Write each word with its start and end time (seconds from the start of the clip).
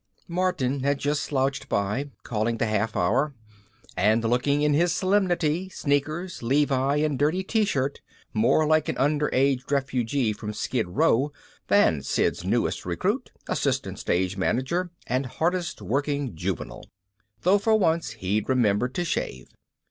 Martin 0.27 0.79
had 0.79 0.97
just 0.97 1.21
slouched 1.21 1.69
by 1.69 2.09
calling 2.23 2.57
the 2.57 2.65
Half 2.65 2.95
Hour 2.95 3.35
and 3.95 4.23
looking 4.25 4.63
in 4.63 4.73
his 4.73 4.91
solemnity, 4.91 5.69
sneakers, 5.69 6.41
levis 6.41 7.05
and 7.05 7.19
dirty 7.19 7.43
T 7.43 7.65
shirt 7.65 8.01
more 8.33 8.65
like 8.65 8.89
an 8.89 8.95
underage 8.95 9.69
refugee 9.69 10.33
from 10.33 10.53
Skid 10.55 10.87
Row 10.87 11.31
than 11.67 12.01
Sid's 12.01 12.43
newest 12.43 12.83
recruit, 12.83 13.29
assistant 13.47 13.99
stage 13.99 14.37
manager 14.37 14.89
and 15.05 15.27
hardest 15.27 15.83
worked 15.83 16.33
juvenile 16.33 16.85
though 17.41 17.59
for 17.59 17.75
once 17.75 18.09
he'd 18.09 18.49
remembered 18.49 18.95
to 18.95 19.05
shave. 19.05 19.49